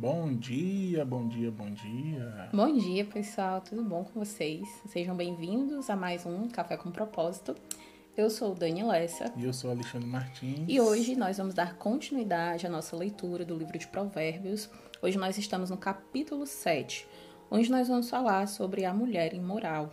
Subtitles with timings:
[0.00, 2.48] Bom dia, bom dia, bom dia.
[2.52, 3.60] Bom dia, pessoal.
[3.60, 4.64] Tudo bom com vocês?
[4.86, 7.56] Sejam bem-vindos a mais um Café com Propósito.
[8.16, 9.34] Eu sou Dani Lessa.
[9.36, 10.66] E eu sou Alexandre Martins.
[10.68, 14.70] E hoje nós vamos dar continuidade à nossa leitura do livro de Provérbios.
[15.02, 17.04] Hoje nós estamos no capítulo 7,
[17.50, 19.92] onde nós vamos falar sobre a mulher imoral.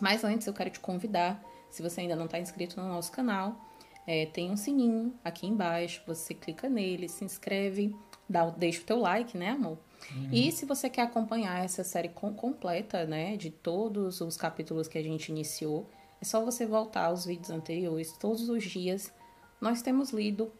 [0.00, 3.60] Mas antes eu quero te convidar, se você ainda não está inscrito no nosso canal,
[4.06, 7.94] é, tem um sininho aqui embaixo, você clica nele, se inscreve,
[8.28, 9.78] dá, deixa o teu like, né, amor?
[10.14, 10.28] Uhum.
[10.32, 14.98] E se você quer acompanhar essa série com, completa, né, de todos os capítulos que
[14.98, 15.88] a gente iniciou,
[16.20, 18.12] é só você voltar aos vídeos anteriores.
[18.12, 19.12] Todos os dias
[19.60, 20.50] nós temos lido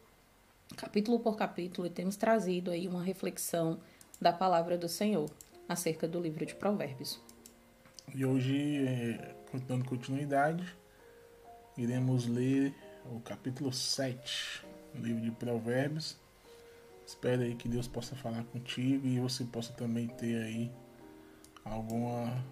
[0.75, 3.79] capítulo por capítulo e temos trazido aí uma reflexão
[4.21, 5.29] da palavra do Senhor
[5.67, 7.19] acerca do livro de Provérbios.
[8.13, 9.35] E hoje, é,
[9.67, 10.75] dando continuidade,
[11.77, 12.73] iremos ler
[13.05, 16.17] o capítulo 7 do livro de Provérbios.
[17.09, 20.71] Espero aí que Deus possa falar contigo e você possa também ter aí
[21.65, 22.45] alguma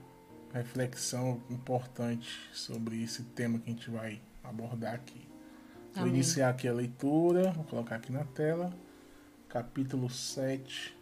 [0.52, 5.22] reflexão importante sobre esse tema que a gente vai abordar aqui.
[5.94, 5.94] Amém.
[5.94, 8.74] Vou iniciar aqui a leitura, vou colocar aqui na tela,
[9.48, 10.98] capítulo 7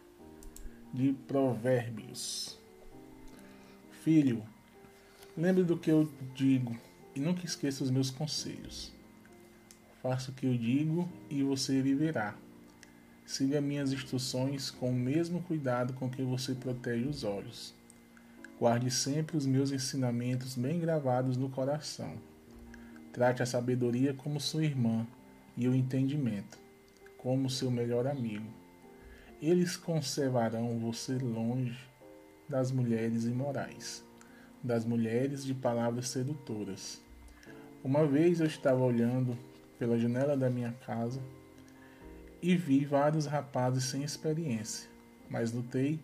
[0.92, 2.58] de Provérbios.
[4.02, 4.44] Filho,
[5.34, 6.76] lembre do que eu digo
[7.14, 8.92] e nunca esqueça os meus conselhos.
[10.02, 12.36] Faça o que eu digo e você viverá.
[13.26, 17.74] Siga minhas instruções com o mesmo cuidado com que você protege os olhos.
[18.56, 22.14] Guarde sempre os meus ensinamentos bem gravados no coração.
[23.12, 25.04] Trate a sabedoria como sua irmã
[25.56, 26.56] e o entendimento
[27.18, 28.46] como seu melhor amigo.
[29.42, 31.76] Eles conservarão você longe
[32.48, 34.04] das mulheres imorais,
[34.62, 37.02] das mulheres de palavras sedutoras.
[37.82, 39.36] Uma vez eu estava olhando
[39.80, 41.20] pela janela da minha casa
[42.46, 44.88] e vi vários rapazes sem experiência,
[45.28, 45.98] mas notei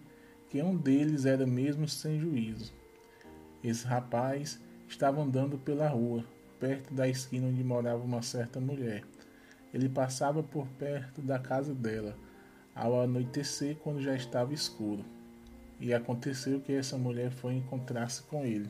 [0.51, 2.73] que um deles era mesmo sem juízo.
[3.63, 4.59] Esse rapaz
[4.89, 6.25] estava andando pela rua,
[6.59, 9.05] perto da esquina onde morava uma certa mulher.
[9.73, 12.19] Ele passava por perto da casa dela,
[12.75, 15.05] ao anoitecer, quando já estava escuro.
[15.79, 18.69] E aconteceu que essa mulher foi encontrar-se com ele,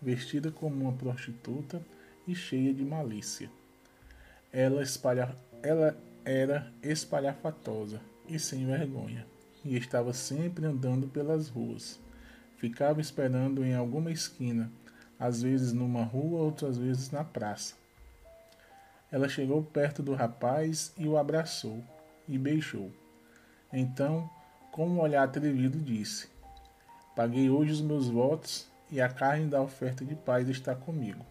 [0.00, 1.84] vestida como uma prostituta
[2.26, 3.50] e cheia de malícia.
[4.50, 5.36] Ela, espalha...
[5.62, 9.24] ela era espalhafatosa e sem vergonha
[9.64, 11.98] e estava sempre andando pelas ruas.
[12.58, 14.70] Ficava esperando em alguma esquina,
[15.18, 17.76] às vezes numa rua, outras vezes na praça.
[19.10, 21.82] Ela chegou perto do rapaz e o abraçou
[22.28, 22.92] e beijou.
[23.72, 24.28] Então,
[24.70, 26.28] com um olhar atrevido, disse:
[27.16, 31.24] Paguei hoje os meus votos e a carne da oferta de paz está comigo.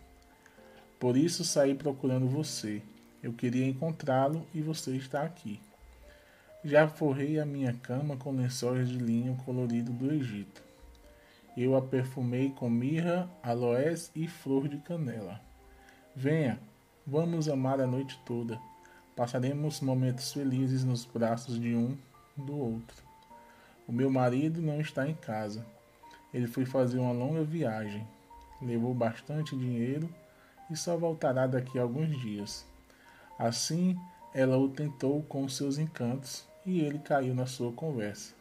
[1.00, 2.82] Por isso saí procurando você.
[3.28, 5.60] Eu queria encontrá-lo e você está aqui.
[6.64, 10.64] Já forrei a minha cama com lençóis de linho colorido do Egito.
[11.58, 15.42] Eu a perfumei com mirra, aloés e flor de canela.
[16.16, 16.58] Venha,
[17.06, 18.58] vamos amar a noite toda.
[19.14, 21.98] Passaremos momentos felizes nos braços de um
[22.34, 23.04] do outro.
[23.86, 25.66] O meu marido não está em casa.
[26.34, 28.08] Ele foi fazer uma longa viagem.
[28.62, 30.10] Levou bastante dinheiro
[30.72, 32.66] e só voltará daqui a alguns dias.
[33.38, 34.00] Assim,
[34.34, 38.34] ela o tentou com seus encantos e ele caiu na sua conversa.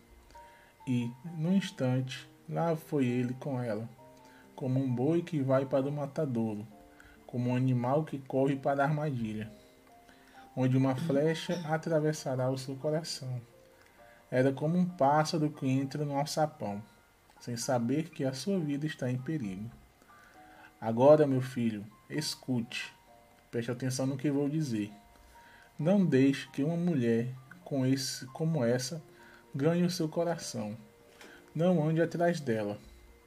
[0.87, 3.89] E, no instante, lá foi ele com ela,
[4.55, 6.67] como um boi que vai para o matadouro,
[7.27, 9.53] como um animal que corre para a armadilha,
[10.57, 13.41] onde uma flecha atravessará o seu coração.
[14.31, 16.83] Era como um pássaro que entra no alçapão,
[17.41, 19.71] sem saber que a sua vida está em perigo.
[20.81, 22.96] Agora, meu filho, escute,
[23.51, 24.91] preste atenção no que vou dizer.
[25.79, 27.29] Não deixe que uma mulher
[27.65, 29.03] com esse, como essa
[29.55, 30.77] ganhe o seu coração.
[31.55, 32.79] Não ande atrás dela,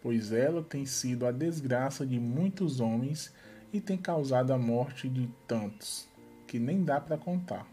[0.01, 3.33] pois ela tem sido a desgraça de muitos homens
[3.73, 6.07] e tem causado a morte de tantos,
[6.47, 7.67] que nem dá para contar.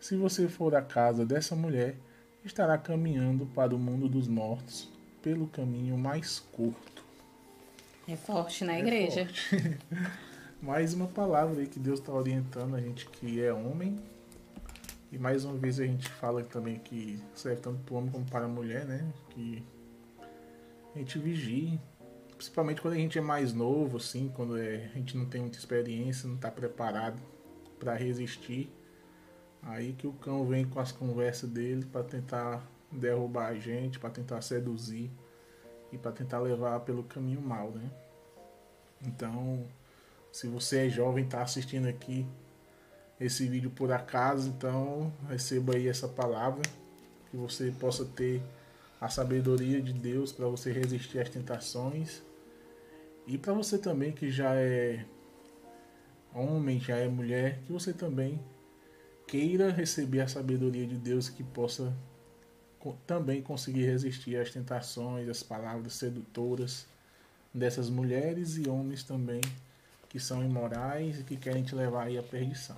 [0.00, 1.96] Se você for à casa dessa mulher,
[2.44, 4.90] estará caminhando para o mundo dos mortos
[5.22, 7.04] pelo caminho mais curto.
[8.06, 9.26] É forte na é igreja.
[9.26, 9.78] Forte.
[10.60, 13.96] mais uma palavra aí que Deus está orientando a gente que é homem
[15.10, 18.24] e mais uma vez a gente fala também que serve tanto para o homem como
[18.26, 19.10] para a mulher, né?
[19.30, 19.64] Que
[20.94, 21.80] a gente vigie,
[22.36, 25.56] principalmente quando a gente é mais novo, assim, quando é, a gente não tem muita
[25.56, 27.18] experiência, não está preparado
[27.78, 28.70] para resistir.
[29.62, 32.62] Aí que o cão vem com as conversas dele para tentar
[32.92, 35.10] derrubar a gente, para tentar seduzir
[35.90, 37.90] e para tentar levar pelo caminho mal, né?
[39.00, 39.64] Então,
[40.38, 42.24] se você é jovem, está assistindo aqui
[43.20, 46.62] esse vídeo por acaso, então receba aí essa palavra
[47.28, 48.40] que você possa ter
[49.00, 52.22] a sabedoria de Deus para você resistir às tentações.
[53.26, 55.04] E para você também que já é
[56.32, 58.40] homem, já é mulher, que você também
[59.26, 61.92] queira receber a sabedoria de Deus que possa
[63.08, 66.86] também conseguir resistir às tentações, às palavras sedutoras
[67.52, 69.40] dessas mulheres e homens também
[70.08, 72.76] que são imorais e que querem te levar aí à perdição.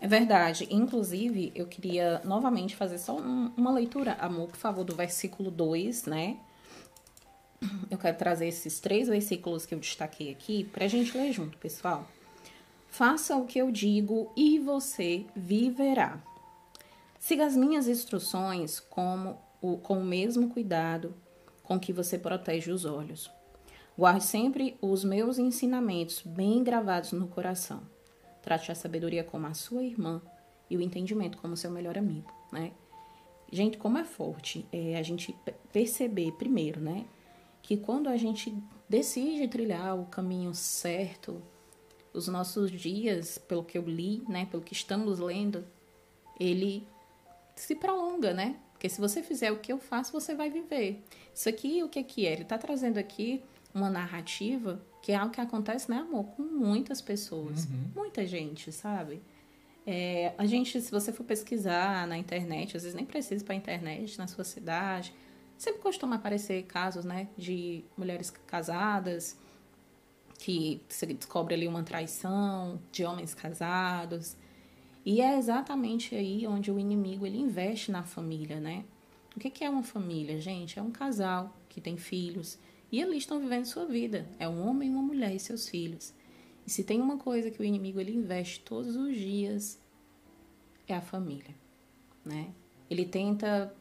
[0.00, 0.66] É verdade.
[0.70, 6.06] Inclusive, eu queria novamente fazer só um, uma leitura, amor, por favor, do versículo 2,
[6.06, 6.38] né?
[7.88, 11.56] Eu quero trazer esses três versículos que eu destaquei aqui para a gente ler junto,
[11.58, 12.08] pessoal.
[12.88, 16.18] Faça o que eu digo e você viverá.
[17.20, 21.14] Siga as minhas instruções como o, com o mesmo cuidado
[21.62, 23.30] com que você protege os olhos.
[23.96, 27.82] Guarde sempre os meus ensinamentos bem gravados no coração.
[28.40, 30.20] Trate a sabedoria como a sua irmã
[30.70, 32.72] e o entendimento como seu melhor amigo, né?
[33.52, 35.36] Gente, como é forte é a gente
[35.70, 37.04] perceber primeiro, né,
[37.60, 38.56] que quando a gente
[38.88, 41.42] decide trilhar o caminho certo,
[42.14, 45.66] os nossos dias, pelo que eu li, né, pelo que estamos lendo,
[46.40, 46.88] ele
[47.54, 48.56] se prolonga, né?
[48.72, 51.02] Porque se você fizer o que eu faço, você vai viver.
[51.34, 52.32] Isso aqui, o que, que é?
[52.32, 53.42] Ele está trazendo aqui
[53.74, 57.90] uma narrativa que é algo que acontece, né, amor, com muitas pessoas, uhum.
[57.94, 59.20] muita gente, sabe?
[59.84, 63.56] É, a gente, se você for pesquisar na internet, às vezes nem precisa para a
[63.56, 65.12] internet, na sua cidade,
[65.58, 69.36] sempre costuma aparecer casos, né, de mulheres casadas
[70.38, 74.36] que se descobre ali uma traição, de homens casados.
[75.04, 78.84] E é exatamente aí onde o inimigo ele investe na família, né?
[79.36, 80.78] O que é uma família, gente?
[80.78, 82.58] É um casal que tem filhos
[82.92, 84.28] e ali estão vivendo sua vida.
[84.38, 86.12] É um homem, uma mulher e seus filhos.
[86.66, 89.80] E se tem uma coisa que o inimigo ele investe todos os dias
[90.86, 91.54] é a família,
[92.22, 92.52] né?
[92.90, 93.74] Ele tenta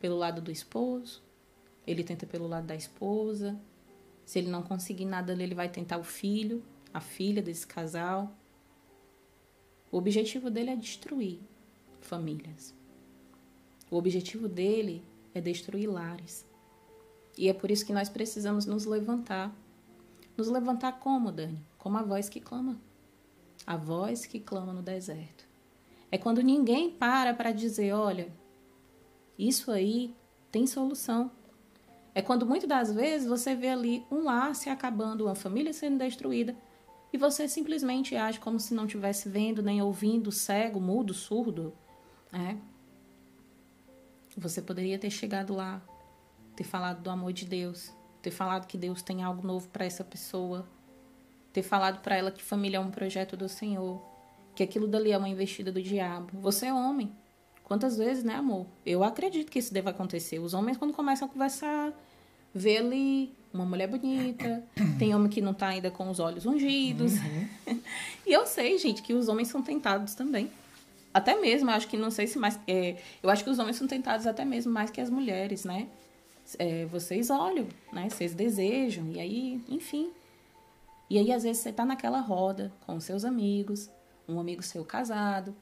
[0.00, 1.20] pelo lado do esposo,
[1.84, 3.58] ele tenta pelo lado da esposa.
[4.24, 6.62] Se ele não conseguir nada ali, ele vai tentar o filho,
[6.92, 8.32] a filha desse casal.
[9.90, 11.40] O objetivo dele é destruir
[12.00, 12.72] famílias.
[13.90, 15.02] O objetivo dele
[15.34, 16.46] é destruir lares.
[17.36, 19.54] E é por isso que nós precisamos nos levantar.
[20.36, 21.58] Nos levantar como, Dani?
[21.78, 22.78] Como a voz que clama.
[23.66, 25.44] A voz que clama no deserto.
[26.10, 28.28] É quando ninguém para para dizer: olha,
[29.38, 30.14] isso aí
[30.50, 31.30] tem solução.
[32.14, 35.98] É quando muitas das vezes você vê ali um lar se acabando, uma família sendo
[35.98, 36.54] destruída,
[37.12, 41.72] e você simplesmente age como se não estivesse vendo, nem ouvindo, cego, mudo, surdo.
[42.32, 42.56] É.
[44.36, 45.82] Você poderia ter chegado lá,
[46.54, 47.92] ter falado do amor de Deus,
[48.22, 50.66] ter falado que Deus tem algo novo para essa pessoa,
[51.52, 54.02] ter falado para ela que família é um projeto do Senhor,
[54.54, 56.38] que aquilo dali é uma investida do diabo.
[56.40, 57.12] Você é homem.
[57.64, 58.66] Quantas vezes, né, amor?
[58.84, 60.38] Eu acredito que isso deva acontecer.
[60.38, 61.92] Os homens, quando começam a conversar,
[62.54, 64.62] vê ali uma mulher bonita,
[64.98, 67.14] tem homem que não tá ainda com os olhos ungidos.
[67.14, 67.80] Uhum.
[68.26, 70.50] e eu sei, gente, que os homens são tentados também.
[71.12, 72.58] Até mesmo, acho que não sei se mais.
[72.66, 75.86] É, eu acho que os homens são tentados até mesmo mais que as mulheres, né?
[76.58, 78.08] É, vocês olham, né?
[78.08, 80.12] Vocês desejam, e aí, enfim.
[81.08, 83.90] E aí, às vezes, você tá naquela roda com seus amigos,
[84.28, 85.54] um amigo seu casado,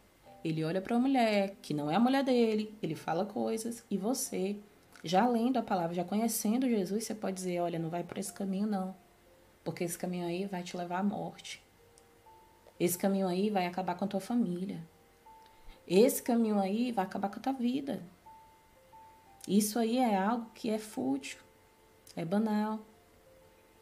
[0.44, 3.96] ele olha para uma mulher que não é a mulher dele, ele fala coisas, e
[3.96, 4.56] você
[5.04, 8.32] já lendo a palavra, já conhecendo Jesus, você pode dizer: olha, não vai por esse
[8.32, 8.94] caminho, não.
[9.64, 11.62] Porque esse caminho aí vai te levar à morte.
[12.78, 14.82] Esse caminho aí vai acabar com a tua família.
[15.86, 18.02] Esse caminho aí vai acabar com a tua vida.
[19.46, 21.38] Isso aí é algo que é fútil,
[22.14, 22.80] é banal.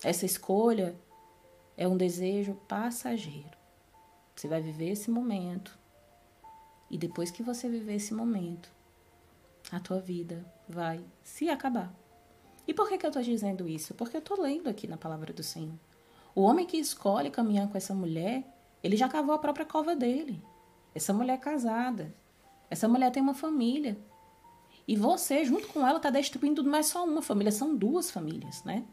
[0.02, 0.96] Essa escolha
[1.76, 3.58] é um desejo passageiro.
[4.34, 5.78] Você vai viver esse momento.
[6.90, 8.70] E depois que você viver esse momento,
[9.70, 11.92] a tua vida vai se acabar.
[12.66, 13.94] E por que, que eu estou dizendo isso?
[13.94, 15.78] Porque eu estou lendo aqui na palavra do Senhor.
[16.34, 18.44] O homem que escolhe caminhar com essa mulher,
[18.82, 20.42] ele já cavou a própria cova dele.
[20.94, 22.14] Essa mulher é casada.
[22.68, 23.98] Essa mulher tem uma família.
[24.86, 28.64] E você, junto com ela, está destruindo não é só uma família, são duas famílias,
[28.64, 28.84] né?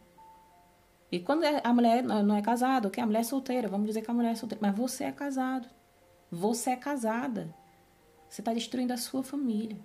[1.11, 3.01] E quando é, a mulher não é casada, ok?
[3.01, 4.61] A mulher é solteira, vamos dizer que a mulher é solteira.
[4.61, 5.67] Mas você é casado.
[6.29, 7.53] Você é casada.
[8.29, 9.79] Você está destruindo a sua família.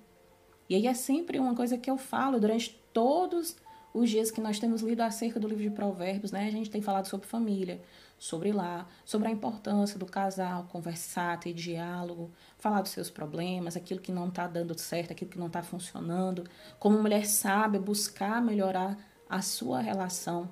[0.68, 3.56] E aí é sempre uma coisa que eu falo durante todos
[3.92, 6.46] os dias que nós temos lido acerca do livro de Provérbios, né?
[6.46, 7.80] A gente tem falado sobre família,
[8.18, 14.00] sobre lá, sobre a importância do casal, conversar, ter diálogo, falar dos seus problemas, aquilo
[14.00, 16.44] que não está dando certo, aquilo que não está funcionando.
[16.78, 18.96] Como mulher sábia, buscar melhorar
[19.28, 20.48] a sua relação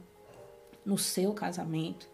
[0.85, 2.09] no seu casamento.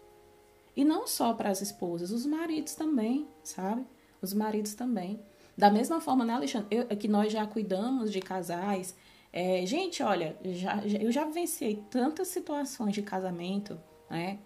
[0.75, 3.85] E não só para as esposas, os maridos também, sabe?
[4.21, 5.19] Os maridos também.
[5.57, 8.95] Da mesma forma, né, Alexandre, eu, que nós já cuidamos de casais.
[9.31, 13.79] É, gente, olha, já, eu já vivenciei tantas situações de casamento,
[14.09, 14.39] né?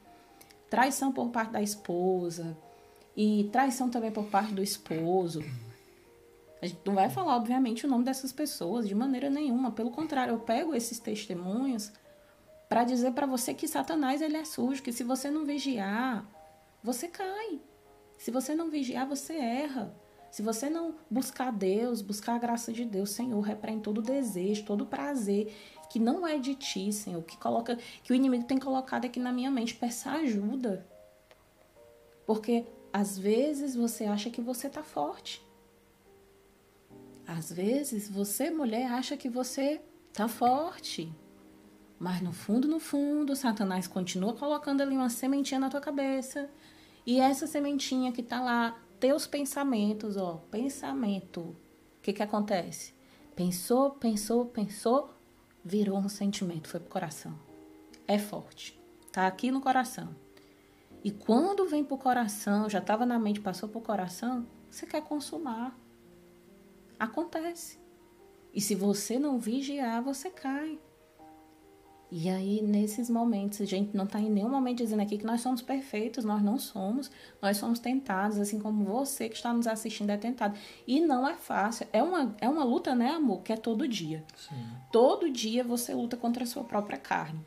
[0.69, 2.57] Traição por parte da esposa
[3.15, 5.43] e traição também por parte do esposo.
[6.61, 9.71] A gente não vai falar, obviamente, o nome dessas pessoas de maneira nenhuma.
[9.71, 11.91] Pelo contrário, eu pego esses testemunhos
[12.69, 16.25] para dizer para você que Satanás ele é sujo, que se você não vigiar,
[16.83, 17.59] você cai.
[18.17, 19.93] Se você não vigiar, você erra.
[20.31, 24.85] Se você não buscar Deus, buscar a graça de Deus, Senhor, repreende todo desejo, todo
[24.85, 25.53] prazer
[25.89, 29.33] que não é de ti, Senhor, que coloca que o inimigo tem colocado aqui na
[29.33, 30.87] minha mente, peça ajuda.
[32.25, 35.45] Porque às vezes você acha que você tá forte.
[37.27, 39.81] Às vezes você, mulher, acha que você
[40.13, 41.13] tá forte.
[41.99, 46.49] Mas no fundo, no fundo, Satanás continua colocando ali uma sementinha na tua cabeça.
[47.05, 51.41] E essa sementinha que tá lá teus pensamentos, ó, pensamento.
[51.41, 51.55] O
[52.03, 52.93] que que acontece?
[53.35, 55.09] Pensou, pensou, pensou,
[55.65, 57.33] virou um sentimento, foi pro coração.
[58.07, 58.79] É forte.
[59.11, 60.15] Tá aqui no coração.
[61.03, 65.75] E quando vem pro coração, já estava na mente, passou pro coração, você quer consumar.
[66.99, 67.79] Acontece.
[68.53, 70.77] E se você não vigiar, você cai.
[72.11, 75.39] E aí, nesses momentos, a gente não está em nenhum momento dizendo aqui que nós
[75.39, 77.09] somos perfeitos, nós não somos.
[77.41, 80.59] Nós somos tentados, assim como você que está nos assistindo é tentado.
[80.85, 81.87] E não é fácil.
[81.93, 83.41] É uma, é uma luta, né, amor?
[83.43, 84.25] Que é todo dia.
[84.35, 84.61] Sim.
[84.91, 87.39] Todo dia você luta contra a sua própria carne.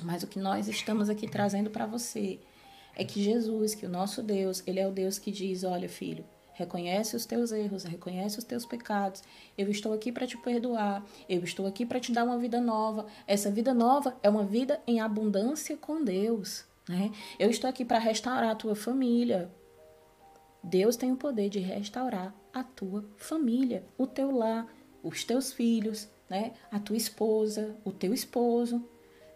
[0.00, 2.40] Mas o que nós estamos aqui trazendo para você
[2.96, 6.24] é que Jesus, que o nosso Deus, ele é o Deus que diz: olha, filho,
[6.54, 9.22] Reconhece os teus erros, reconhece os teus pecados.
[9.58, 11.04] Eu estou aqui para te perdoar.
[11.28, 13.06] Eu estou aqui para te dar uma vida nova.
[13.26, 16.64] Essa vida nova é uma vida em abundância com Deus.
[16.88, 17.10] Né?
[17.40, 19.50] Eu estou aqui para restaurar a tua família.
[20.62, 24.66] Deus tem o poder de restaurar a tua família, o teu lar,
[25.02, 26.52] os teus filhos, né?
[26.70, 28.88] a tua esposa, o teu esposo.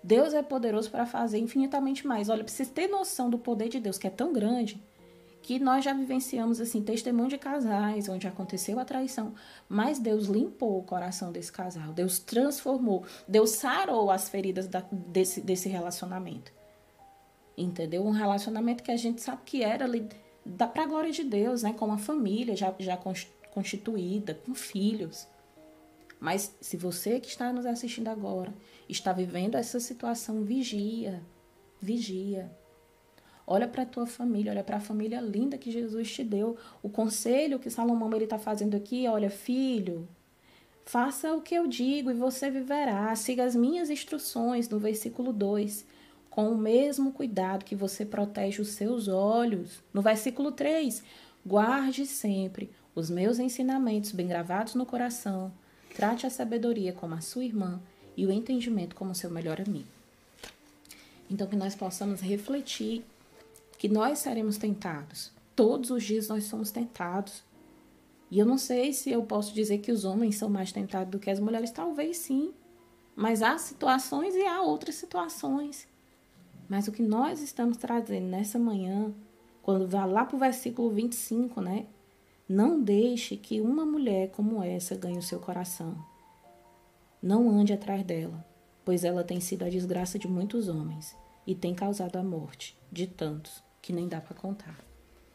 [0.04, 2.28] Deus é poderoso para fazer infinitamente mais.
[2.28, 4.80] Olha, precisa ter noção do poder de Deus, que é tão grande
[5.48, 9.32] que nós já vivenciamos assim testemunho de casais onde aconteceu a traição,
[9.66, 15.40] mas Deus limpou o coração desse casal, Deus transformou, Deus sarou as feridas da, desse,
[15.40, 16.52] desse relacionamento.
[17.56, 18.04] Entendeu?
[18.04, 20.06] Um relacionamento que a gente sabe que era ali
[20.44, 22.98] da pra glória de Deus, né, com uma família já já
[23.50, 25.26] constituída, com filhos.
[26.20, 28.52] Mas se você que está nos assistindo agora
[28.86, 31.22] está vivendo essa situação, vigia,
[31.80, 32.54] vigia.
[33.50, 36.58] Olha para a tua família, olha para a família linda que Jesus te deu.
[36.82, 40.06] O conselho que Salomão ele está fazendo aqui, olha, filho,
[40.84, 43.16] faça o que eu digo e você viverá.
[43.16, 45.86] Siga as minhas instruções, no versículo 2,
[46.28, 49.82] com o mesmo cuidado que você protege os seus olhos.
[49.94, 51.02] No versículo 3,
[51.46, 55.50] guarde sempre os meus ensinamentos bem gravados no coração.
[55.96, 57.80] Trate a sabedoria como a sua irmã
[58.14, 59.88] e o entendimento como seu melhor amigo.
[61.30, 63.02] Então, que nós possamos refletir
[63.78, 65.30] que nós seremos tentados.
[65.54, 67.44] Todos os dias nós somos tentados.
[68.30, 71.18] E eu não sei se eu posso dizer que os homens são mais tentados do
[71.18, 72.52] que as mulheres, talvez sim.
[73.14, 75.86] Mas há situações e há outras situações.
[76.68, 79.14] Mas o que nós estamos trazendo nessa manhã,
[79.62, 81.86] quando vai lá para o versículo 25, né?
[82.48, 85.96] Não deixe que uma mulher como essa ganhe o seu coração.
[87.22, 88.44] Não ande atrás dela,
[88.84, 91.16] pois ela tem sido a desgraça de muitos homens
[91.46, 94.78] e tem causado a morte de tantos que nem dá para contar,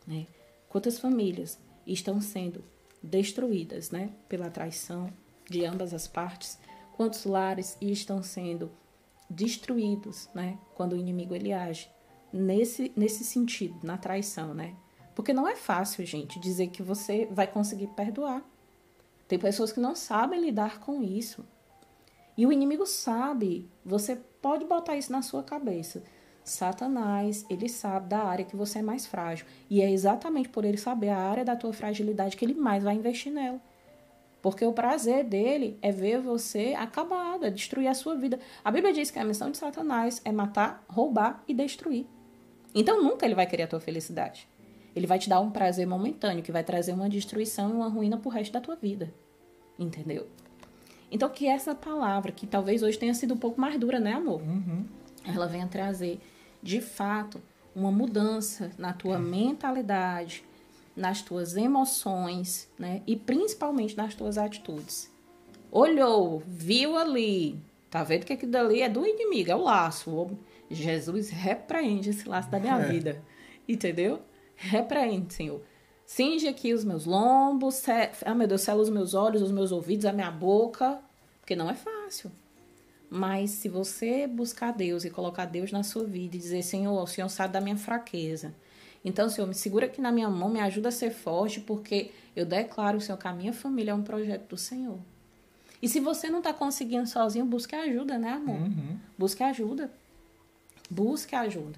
[0.05, 0.27] né?
[0.69, 2.63] Quantas famílias estão sendo
[3.01, 5.11] destruídas, né, pela traição
[5.49, 6.57] de ambas as partes?
[6.95, 8.71] Quantos lares estão sendo
[9.29, 11.89] destruídos, né, quando o inimigo ele age
[12.31, 14.75] nesse nesse sentido, na traição, né?
[15.15, 18.43] Porque não é fácil, gente, dizer que você vai conseguir perdoar.
[19.27, 21.45] Tem pessoas que não sabem lidar com isso.
[22.35, 26.03] E o inimigo sabe, você pode botar isso na sua cabeça.
[26.43, 29.45] Satanás, ele sabe da área que você é mais frágil.
[29.69, 32.95] E é exatamente por ele saber a área da tua fragilidade que ele mais vai
[32.95, 33.61] investir nela.
[34.41, 38.37] Porque o prazer dele é ver você acabada, destruir a sua vida.
[38.63, 42.05] A Bíblia diz que a missão de Satanás é matar, roubar e destruir.
[42.75, 44.45] Então nunca ele vai querer a tua felicidade.
[44.93, 48.17] Ele vai te dar um prazer momentâneo que vai trazer uma destruição e uma ruína
[48.17, 49.13] pro resto da tua vida.
[49.79, 50.27] Entendeu?
[51.09, 54.41] Então que essa palavra, que talvez hoje tenha sido um pouco mais dura, né, amor?
[54.41, 54.85] Uhum.
[55.25, 56.19] Ela venha trazer
[56.63, 57.41] de fato,
[57.75, 60.43] uma mudança na tua mentalidade,
[60.95, 63.01] nas tuas emoções, né?
[63.05, 65.11] E principalmente nas tuas atitudes.
[65.71, 70.37] Olhou, viu ali, tá vendo que aquilo dali é do inimigo, é o laço.
[70.69, 72.87] Jesus repreende esse laço da minha é.
[72.87, 73.21] vida.
[73.67, 74.21] Entendeu?
[74.55, 75.61] Repreende, Senhor.
[76.05, 77.83] cinge aqui os meus lombos,
[78.23, 80.99] ah meu Deus, sela os meus olhos, os meus ouvidos, a minha boca,
[81.41, 82.31] porque não é fácil.
[83.15, 87.05] Mas se você buscar Deus e colocar Deus na sua vida e dizer, Senhor, o
[87.05, 88.55] Senhor sabe da minha fraqueza.
[89.05, 92.43] Então, Senhor, me segura aqui na minha mão, me ajuda a ser forte, porque eu
[92.43, 94.97] declaro, Senhor, que a minha família é um projeto do Senhor.
[95.79, 98.59] E se você não está conseguindo sozinho, busque ajuda, né, amor?
[98.59, 98.97] Uhum.
[99.15, 99.91] Busque ajuda.
[100.89, 101.77] Busque ajuda.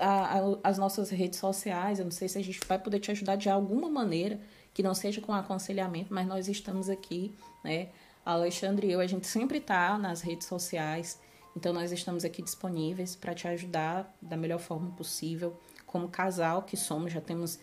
[0.00, 3.10] A, a, as nossas redes sociais, eu não sei se a gente vai poder te
[3.10, 4.40] ajudar de alguma maneira,
[4.72, 7.88] que não seja com aconselhamento, mas nós estamos aqui, né?
[8.24, 11.20] Alexandre e eu, a gente sempre está nas redes sociais,
[11.56, 15.56] então nós estamos aqui disponíveis para te ajudar da melhor forma possível.
[15.86, 17.58] Como casal que somos, já temos,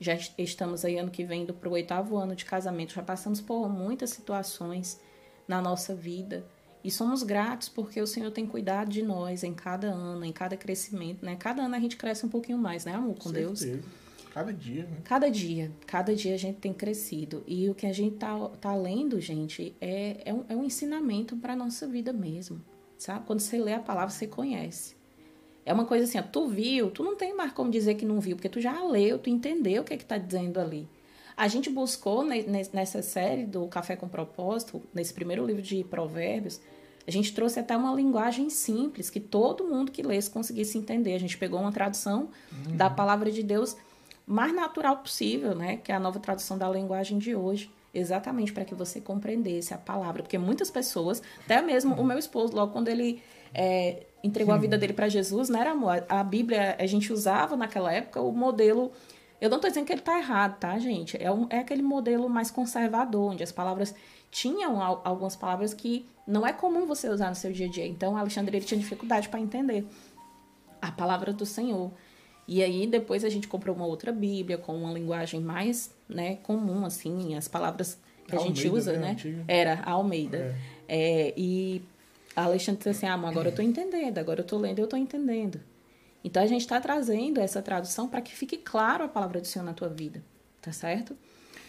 [0.00, 3.40] já estamos aí ano que vem indo para o oitavo ano de casamento, já passamos
[3.40, 5.00] por muitas situações
[5.46, 6.44] na nossa vida.
[6.82, 10.56] E somos gratos porque o Senhor tem cuidado de nós em cada ano, em cada
[10.56, 11.36] crescimento, né?
[11.36, 13.62] Cada ano a gente cresce um pouquinho mais, né, amor, com Deus?
[14.36, 14.98] Cada dia, né?
[15.02, 15.72] Cada dia.
[15.86, 17.42] Cada dia a gente tem crescido.
[17.46, 21.34] E o que a gente tá, tá lendo, gente, é, é, um, é um ensinamento
[21.38, 22.60] para nossa vida mesmo,
[22.98, 23.24] sabe?
[23.26, 24.94] Quando você lê a palavra, você conhece.
[25.64, 28.20] É uma coisa assim, ó, tu viu, tu não tem mais como dizer que não
[28.20, 30.86] viu, porque tu já leu, tu entendeu o que é que tá dizendo ali.
[31.34, 36.60] A gente buscou nessa série do Café com Propósito, nesse primeiro livro de Provérbios,
[37.06, 41.14] a gente trouxe até uma linguagem simples, que todo mundo que lesse conseguisse entender.
[41.14, 42.76] A gente pegou uma tradução uhum.
[42.76, 43.76] da palavra de Deus
[44.26, 45.76] mais natural possível, né?
[45.76, 47.70] Que é a nova tradução da linguagem de hoje.
[47.94, 50.22] Exatamente para que você compreendesse a palavra.
[50.22, 53.22] Porque muitas pessoas, até mesmo o meu esposo, logo quando ele
[53.54, 56.04] é, entregou a vida dele para Jesus, né, amor?
[56.08, 58.92] A Bíblia, a gente usava naquela época o modelo
[59.40, 61.22] eu não estou dizendo que ele está errado, tá, gente?
[61.22, 63.94] É, um, é aquele modelo mais conservador, onde as palavras
[64.30, 67.86] tinham algumas palavras que não é comum você usar no seu dia a dia.
[67.86, 69.86] Então, Alexandre ele tinha dificuldade para entender
[70.80, 71.92] a palavra do Senhor.
[72.48, 76.84] E aí, depois a gente comprou uma outra Bíblia com uma linguagem mais né, comum,
[76.84, 79.16] assim, as palavras que a, a gente Almeida, usa, né?
[79.24, 79.44] né?
[79.48, 80.56] Era a Almeida.
[80.88, 81.26] É.
[81.28, 81.82] É, e
[82.34, 84.82] a Alexandre disse assim: ah, mas agora eu estou entendendo, agora eu estou lendo e
[84.82, 85.60] eu estou entendendo.
[86.22, 89.64] Então a gente está trazendo essa tradução para que fique claro a palavra do Senhor
[89.64, 90.22] na tua vida,
[90.60, 91.16] tá certo?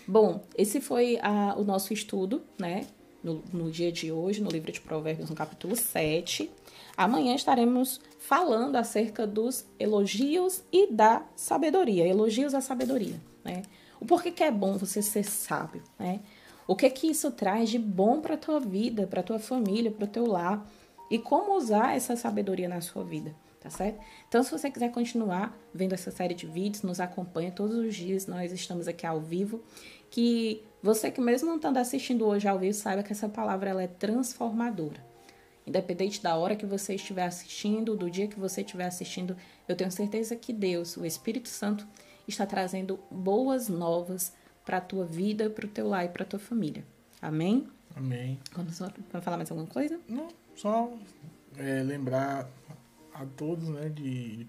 [0.08, 2.88] Bom, esse foi a, o nosso estudo, né?
[3.24, 6.50] No, no dia de hoje, no livro de Provérbios, no capítulo 7.
[6.98, 12.08] Amanhã estaremos falando acerca dos elogios e da sabedoria.
[12.08, 13.62] Elogios à sabedoria, né?
[14.00, 16.22] O porquê que é bom você ser sábio, né?
[16.68, 20.08] O que que isso traz de bom para tua vida, para tua família, para o
[20.08, 20.68] teu lar
[21.10, 24.00] e como usar essa sabedoria na sua vida tá certo?
[24.28, 28.26] Então, se você quiser continuar vendo essa série de vídeos, nos acompanha todos os dias,
[28.26, 29.62] nós estamos aqui ao vivo.
[30.10, 33.84] Que você que mesmo não estando assistindo hoje ao vivo, saiba que essa palavra ela
[33.84, 35.06] é transformadora.
[35.68, 39.36] Independente da hora que você estiver assistindo, do dia que você estiver assistindo,
[39.68, 41.86] eu tenho certeza que Deus, o Espírito Santo,
[42.26, 44.32] está trazendo boas novas
[44.66, 46.86] para a tua vida, para o teu lar e para a tua família.
[47.22, 47.68] Amém?
[47.94, 48.40] Amém.
[49.12, 50.00] Vai falar mais alguma coisa?
[50.08, 50.90] Não, só
[51.58, 52.50] é, lembrar
[53.14, 54.48] a todos, né, de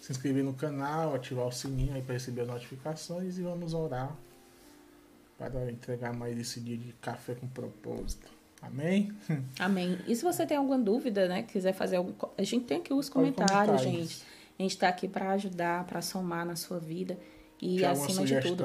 [0.00, 4.16] se inscrever no canal, ativar o sininho aí para receber as notificações e vamos orar
[5.36, 8.41] para entregar mais esse dia de café com propósito.
[8.62, 9.12] Amém?
[9.58, 9.98] Amém.
[10.06, 13.08] E se você tem alguma dúvida, né, quiser fazer algum, a gente tem aqui os
[13.08, 14.22] comentários, gente.
[14.58, 17.18] A gente está aqui para ajudar, para somar na sua vida
[17.60, 18.64] e acima de tudo.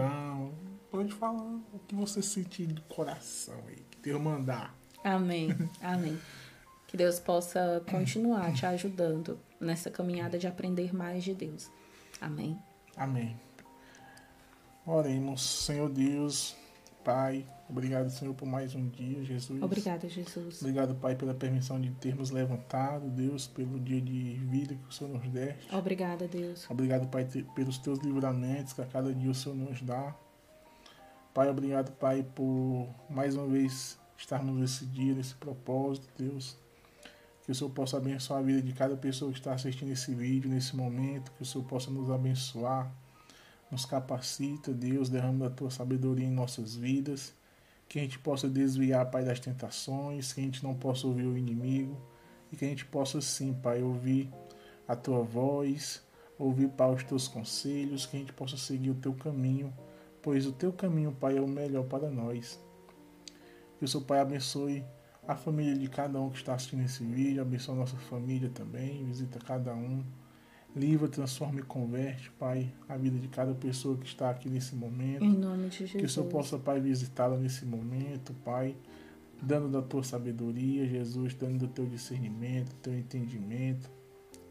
[0.91, 1.41] Pode falar
[1.73, 4.73] o que você sentir do coração aí, que Deus mandar.
[5.03, 5.49] Amém.
[5.81, 6.17] Amém.
[6.87, 11.69] Que Deus possa continuar te ajudando nessa caminhada de aprender mais de Deus.
[12.21, 12.57] Amém.
[12.95, 13.35] Amém.
[14.85, 16.55] Oremos, Senhor Deus,
[17.03, 19.61] Pai, obrigado, Senhor, por mais um dia, Jesus.
[19.61, 20.61] Obrigada, Jesus.
[20.61, 25.13] Obrigado, Pai, pela permissão de termos levantado, Deus, pelo dia de vida que o Senhor
[25.13, 25.73] nos deste.
[25.75, 26.69] Obrigada, Deus.
[26.69, 30.15] Obrigado, Pai, pelos teus livramentos que a cada dia o Senhor nos dá.
[31.33, 36.57] Pai, obrigado, Pai, por mais uma vez estarmos nesse dia, nesse propósito, Deus.
[37.45, 40.49] Que o Senhor possa abençoar a vida de cada pessoa que está assistindo esse vídeo
[40.49, 41.31] nesse momento.
[41.33, 42.91] Que o Senhor possa nos abençoar,
[43.71, 47.33] nos capacita, Deus, derrama a tua sabedoria em nossas vidas.
[47.87, 50.33] Que a gente possa desviar, Pai, das tentações.
[50.33, 51.97] Que a gente não possa ouvir o inimigo.
[52.51, 54.31] E que a gente possa, sim, Pai, ouvir
[54.87, 56.01] a tua voz,
[56.37, 58.05] ouvir, Pai, os teus conselhos.
[58.05, 59.73] Que a gente possa seguir o teu caminho.
[60.21, 62.59] Pois o teu caminho, Pai, é o melhor para nós.
[63.77, 64.83] Que o seu Pai abençoe
[65.27, 69.03] a família de cada um que está assistindo esse vídeo, abençoa a nossa família também,
[69.03, 70.03] visita cada um,
[70.77, 75.23] livra, transforma e converte, Pai, a vida de cada pessoa que está aqui nesse momento.
[75.23, 75.99] Em nome de Jesus.
[75.99, 78.75] Que o Senhor possa, Pai, visitá-la nesse momento, Pai,
[79.41, 83.89] dando da tua sabedoria, Jesus, dando do teu discernimento, do teu entendimento.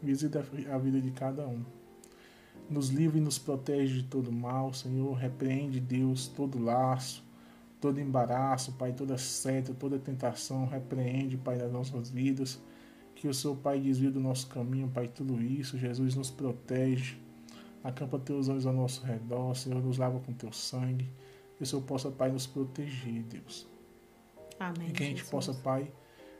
[0.01, 1.63] Visita a vida de cada um.
[2.69, 5.13] Nos livra e nos protege de todo mal, Senhor.
[5.13, 7.23] Repreende, Deus, todo laço,
[7.79, 10.67] todo embaraço, Pai, toda seta, toda tentação.
[10.67, 12.59] Repreende, Pai, das nossas vidas.
[13.17, 15.75] Que o Senhor, Pai, desvie do nosso caminho, Pai, tudo isso.
[15.75, 17.17] Jesus nos protege.
[17.83, 19.81] Acampa teus olhos ao nosso redor, Senhor.
[19.81, 21.09] Nos lava com teu sangue.
[21.57, 23.67] Que o Senhor possa, Pai, nos proteger, Deus.
[24.59, 24.89] Amém.
[24.89, 25.31] E que a gente Jesus.
[25.31, 25.91] possa, Pai,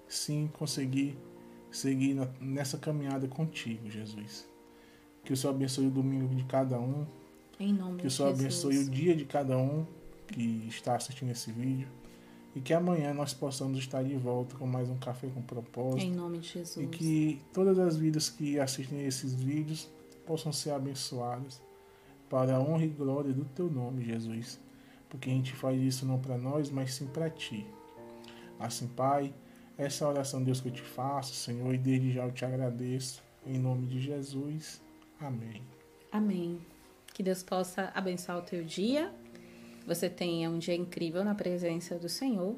[0.08, 1.18] sim conseguir
[1.72, 4.48] seguir nessa caminhada contigo, Jesus.
[5.26, 7.08] Que o Senhor abençoe o domingo de cada um.
[7.60, 8.40] Em nome Que de o Senhor Jesus.
[8.40, 9.84] abençoe o dia de cada um
[10.28, 11.88] que está assistindo esse vídeo.
[12.56, 16.04] E que amanhã nós possamos estar de volta com mais um Café com Propósito.
[16.04, 16.86] Em nome de Jesus.
[16.86, 19.88] E que todas as vidas que assistem esses vídeos
[20.26, 21.62] possam ser abençoadas
[22.30, 24.60] para a honra e glória do teu nome, Jesus.
[25.10, 27.66] Porque a gente faz isso não para nós, mas sim para ti.
[28.60, 29.34] Assim, Pai,
[29.78, 33.24] essa é oração, Deus, que eu te faço, Senhor, e desde já eu te agradeço.
[33.46, 34.82] Em nome de Jesus.
[35.20, 35.62] Amém.
[36.12, 36.60] Amém.
[37.14, 39.14] Que Deus possa abençoar o teu dia.
[39.88, 42.58] Você tenha um dia incrível na presença do Senhor.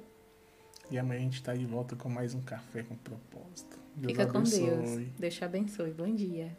[0.90, 3.78] E amanhã a gente está de volta com mais um Café com Propósito.
[3.96, 4.66] Deus Fica com abençoe.
[4.66, 5.10] Deus.
[5.20, 5.92] Deus te abençoe.
[5.92, 6.58] Bom dia.